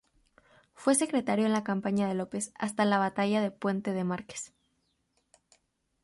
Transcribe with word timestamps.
Fue 0.73 0.95
secretario 0.95 1.45
en 1.45 1.61
campaña 1.61 2.07
de 2.07 2.15
López, 2.15 2.53
hasta 2.57 2.85
la 2.85 2.97
batalla 2.97 3.39
de 3.39 3.51
Puente 3.51 3.93
de 3.93 4.03
Márquez. 4.03 4.51